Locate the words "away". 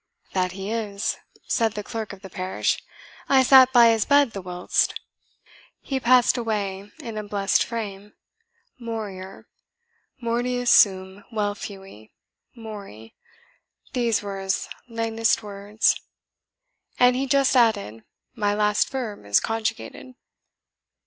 6.37-6.89